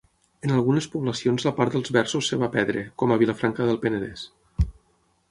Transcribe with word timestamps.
En 0.45 0.51
algunes 0.53 0.85
poblacions 0.93 1.43
la 1.47 1.51
part 1.59 1.75
dels 1.75 1.93
versos 1.97 2.29
es 2.37 2.41
va 2.43 2.49
perdre, 2.55 2.83
com 3.01 3.13
a 3.15 3.19
Vilafranca 3.25 3.69
del 3.69 3.77
Penedès. 3.85 4.25